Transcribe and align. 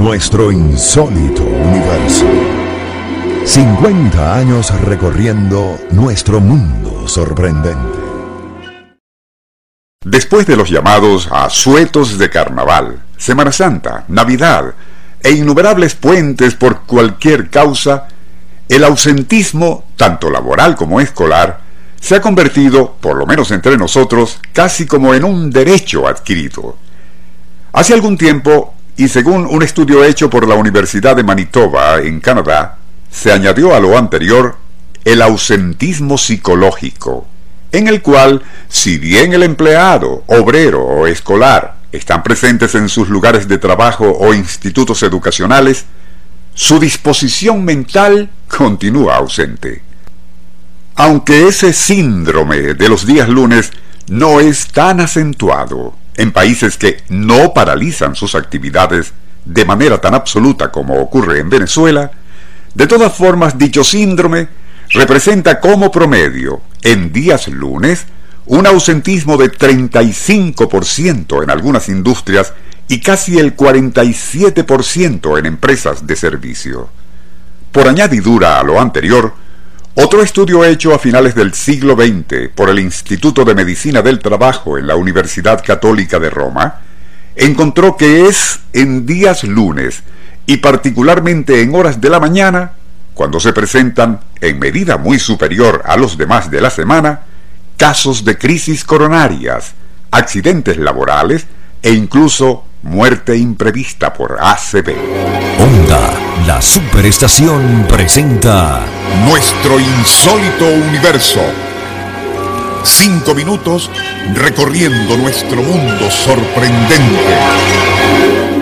Nuestro 0.00 0.50
insólito 0.50 1.42
universo. 1.42 2.24
50 3.44 4.34
años 4.34 4.72
recorriendo 4.80 5.78
nuestro 5.90 6.40
mundo 6.40 7.06
sorprendente. 7.06 7.98
Después 10.02 10.46
de 10.46 10.56
los 10.56 10.70
llamados 10.70 11.28
asuetos 11.30 12.16
de 12.16 12.30
carnaval, 12.30 13.02
Semana 13.18 13.52
Santa, 13.52 14.06
Navidad 14.08 14.72
e 15.22 15.32
innumerables 15.32 15.96
puentes 15.96 16.54
por 16.54 16.86
cualquier 16.86 17.50
causa, 17.50 18.08
el 18.70 18.84
ausentismo, 18.84 19.84
tanto 19.96 20.30
laboral 20.30 20.76
como 20.76 21.02
escolar, 21.02 21.60
se 22.00 22.16
ha 22.16 22.22
convertido, 22.22 22.96
por 23.02 23.16
lo 23.16 23.26
menos 23.26 23.50
entre 23.50 23.76
nosotros, 23.76 24.40
casi 24.54 24.86
como 24.86 25.12
en 25.12 25.24
un 25.24 25.50
derecho 25.50 26.08
adquirido. 26.08 26.78
Hace 27.74 27.92
algún 27.92 28.16
tiempo, 28.16 28.74
y 29.00 29.08
según 29.08 29.46
un 29.46 29.62
estudio 29.62 30.04
hecho 30.04 30.28
por 30.28 30.46
la 30.46 30.56
Universidad 30.56 31.16
de 31.16 31.24
Manitoba, 31.24 32.00
en 32.02 32.20
Canadá, 32.20 32.76
se 33.10 33.32
añadió 33.32 33.74
a 33.74 33.80
lo 33.80 33.96
anterior 33.96 34.58
el 35.06 35.22
ausentismo 35.22 36.18
psicológico, 36.18 37.26
en 37.72 37.88
el 37.88 38.02
cual, 38.02 38.42
si 38.68 38.98
bien 38.98 39.32
el 39.32 39.42
empleado, 39.42 40.22
obrero 40.26 40.84
o 40.84 41.06
escolar 41.06 41.76
están 41.92 42.22
presentes 42.22 42.74
en 42.74 42.90
sus 42.90 43.08
lugares 43.08 43.48
de 43.48 43.56
trabajo 43.56 44.04
o 44.06 44.34
institutos 44.34 45.02
educacionales, 45.02 45.86
su 46.52 46.78
disposición 46.78 47.64
mental 47.64 48.28
continúa 48.48 49.16
ausente. 49.16 49.80
Aunque 50.96 51.48
ese 51.48 51.72
síndrome 51.72 52.74
de 52.74 52.88
los 52.90 53.06
días 53.06 53.30
lunes 53.30 53.72
no 54.08 54.40
es 54.40 54.66
tan 54.66 55.00
acentuado 55.00 55.94
en 56.20 56.32
países 56.32 56.76
que 56.76 57.02
no 57.08 57.54
paralizan 57.54 58.14
sus 58.14 58.34
actividades 58.34 59.14
de 59.46 59.64
manera 59.64 60.02
tan 60.02 60.12
absoluta 60.12 60.70
como 60.70 61.00
ocurre 61.00 61.38
en 61.38 61.48
Venezuela, 61.48 62.10
de 62.74 62.86
todas 62.86 63.14
formas 63.14 63.56
dicho 63.56 63.82
síndrome 63.82 64.48
representa 64.90 65.60
como 65.60 65.90
promedio 65.90 66.60
en 66.82 67.10
días 67.10 67.48
lunes 67.48 68.04
un 68.44 68.66
ausentismo 68.66 69.38
de 69.38 69.50
35% 69.50 71.42
en 71.42 71.48
algunas 71.48 71.88
industrias 71.88 72.52
y 72.86 73.00
casi 73.00 73.38
el 73.38 73.56
47% 73.56 75.38
en 75.38 75.46
empresas 75.46 76.06
de 76.06 76.16
servicio. 76.16 76.90
Por 77.72 77.88
añadidura 77.88 78.60
a 78.60 78.62
lo 78.62 78.78
anterior, 78.78 79.32
otro 80.02 80.22
estudio 80.22 80.64
hecho 80.64 80.94
a 80.94 80.98
finales 80.98 81.34
del 81.34 81.52
siglo 81.52 81.94
XX 81.94 82.48
por 82.54 82.70
el 82.70 82.78
Instituto 82.78 83.44
de 83.44 83.54
Medicina 83.54 84.00
del 84.00 84.18
Trabajo 84.18 84.78
en 84.78 84.86
la 84.86 84.96
Universidad 84.96 85.62
Católica 85.62 86.18
de 86.18 86.30
Roma 86.30 86.80
encontró 87.36 87.98
que 87.98 88.26
es 88.26 88.60
en 88.72 89.04
días 89.04 89.44
lunes 89.44 90.02
y 90.46 90.56
particularmente 90.56 91.60
en 91.60 91.74
horas 91.74 92.00
de 92.00 92.08
la 92.08 92.18
mañana 92.18 92.72
cuando 93.12 93.40
se 93.40 93.52
presentan, 93.52 94.20
en 94.40 94.58
medida 94.58 94.96
muy 94.96 95.18
superior 95.18 95.82
a 95.84 95.98
los 95.98 96.16
demás 96.16 96.50
de 96.50 96.62
la 96.62 96.70
semana, 96.70 97.20
casos 97.76 98.24
de 98.24 98.38
crisis 98.38 98.84
coronarias, 98.84 99.74
accidentes 100.10 100.78
laborales 100.78 101.46
e 101.82 101.92
incluso 101.92 102.64
muerte 102.82 103.36
imprevista 103.36 104.14
por 104.14 104.38
ACV. 104.40 104.94
Onda, 105.58 106.29
la 106.50 106.60
superestación 106.60 107.86
presenta 107.88 108.84
Nuestro 109.24 109.78
insólito 109.78 110.66
universo. 110.88 111.38
Cinco 112.82 113.36
minutos 113.36 113.88
recorriendo 114.34 115.16
nuestro 115.16 115.62
mundo 115.62 116.10
sorprendente. 116.10 117.36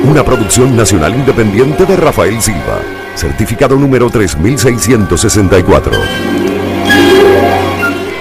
Una 0.04 0.22
producción 0.22 0.76
nacional 0.76 1.14
independiente 1.14 1.86
de 1.86 1.96
Rafael 1.96 2.42
Silva 2.42 2.78
certificado 3.14 3.74
número 3.74 4.10
3664. 4.10 5.92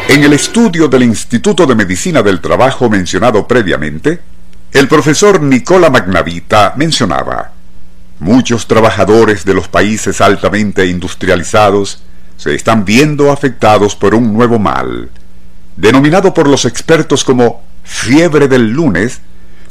En 0.07 0.23
el 0.23 0.31
estudio 0.31 0.87
del 0.87 1.03
Instituto 1.03 1.65
de 1.65 1.75
Medicina 1.75 2.23
del 2.23 2.39
Trabajo 2.39 2.89
mencionado 2.89 3.45
previamente, 3.45 4.21
el 4.71 4.87
profesor 4.87 5.41
Nicola 5.41 5.89
Magnavita 5.89 6.73
mencionaba, 6.77 7.56
muchos 8.19 8.67
trabajadores 8.67 9.45
de 9.45 9.53
los 9.53 9.67
países 9.67 10.21
altamente 10.21 10.87
industrializados 10.87 12.01
se 12.37 12.55
están 12.55 12.85
viendo 12.85 13.31
afectados 13.31 13.95
por 13.95 14.15
un 14.15 14.33
nuevo 14.33 14.59
mal, 14.59 15.09
denominado 15.75 16.33
por 16.33 16.47
los 16.47 16.65
expertos 16.65 17.23
como 17.23 17.63
fiebre 17.83 18.47
del 18.47 18.69
lunes, 18.69 19.21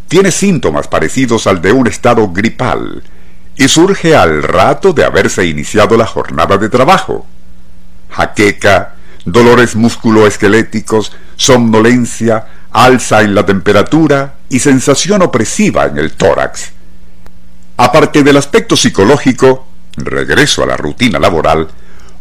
tiene 0.08 0.30
síntomas 0.30 0.88
parecidos 0.88 1.46
al 1.46 1.60
de 1.60 1.72
un 1.72 1.86
estado 1.86 2.28
gripal, 2.28 3.02
y 3.56 3.68
surge 3.68 4.14
al 4.14 4.42
rato 4.42 4.92
de 4.92 5.04
haberse 5.04 5.46
iniciado 5.46 5.96
la 5.96 6.06
jornada 6.06 6.58
de 6.58 6.68
trabajo. 6.68 7.26
Jaqueca, 8.10 8.94
dolores 9.24 9.74
musculoesqueléticos, 9.76 11.12
somnolencia, 11.36 12.46
alza 12.70 13.22
en 13.22 13.34
la 13.34 13.46
temperatura 13.46 14.34
y 14.48 14.58
sensación 14.58 15.22
opresiva 15.22 15.86
en 15.86 15.98
el 15.98 16.12
tórax. 16.12 16.72
Aparte 17.76 18.22
del 18.22 18.37
aspecto 18.37 18.76
psicológico, 18.76 19.66
regreso 19.97 20.62
a 20.62 20.66
la 20.66 20.76
rutina 20.76 21.19
laboral, 21.19 21.69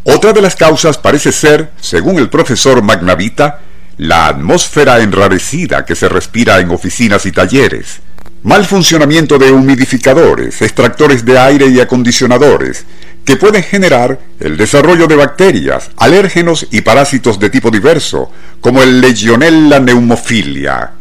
otra 0.04 0.34
de 0.34 0.42
las 0.42 0.56
causas 0.56 0.98
parece 0.98 1.32
ser, 1.32 1.72
según 1.80 2.20
el 2.20 2.30
profesor 2.30 2.82
Magnavita, 2.82 3.60
la 3.98 4.28
atmósfera 4.28 5.00
enrarecida 5.02 5.86
que 5.86 5.96
se 5.96 6.10
respira 6.10 6.60
en 6.60 6.70
oficinas 6.72 7.26
y 7.26 7.32
talleres, 7.32 8.02
Mal 8.46 8.64
funcionamiento 8.64 9.40
de 9.40 9.52
humidificadores, 9.52 10.62
extractores 10.62 11.26
de 11.26 11.40
aire 11.40 11.66
y 11.66 11.80
acondicionadores, 11.80 12.86
que 13.26 13.38
pueden 13.38 13.64
generar 13.64 14.20
el 14.40 14.56
desarrollo 14.56 15.08
de 15.08 15.16
bacterias, 15.16 15.90
alérgenos 15.98 16.68
y 16.70 16.82
parásitos 16.82 17.40
de 17.40 17.50
tipo 17.50 17.72
diverso, 17.72 18.32
como 18.62 18.84
el 18.84 19.02
Legionella 19.02 19.80
pneumofilia. 19.80 20.92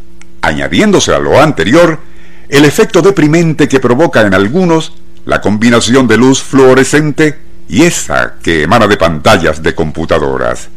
Añadiéndose 0.40 1.12
a 1.12 1.18
lo 1.18 1.38
anterior, 1.38 2.00
el 2.48 2.64
efecto 2.64 3.02
deprimente 3.02 3.68
que 3.68 3.80
provoca 3.80 4.22
en 4.22 4.34
algunos 4.34 4.92
la 5.24 5.40
combinación 5.40 6.06
de 6.06 6.16
luz 6.16 6.42
fluorescente 6.42 7.38
y 7.68 7.82
esa 7.82 8.34
que 8.42 8.62
emana 8.62 8.86
de 8.86 8.96
pantallas 8.96 9.62
de 9.62 9.74
computadoras. 9.74 10.68